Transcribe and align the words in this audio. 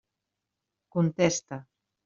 Contesta. 0.93 1.57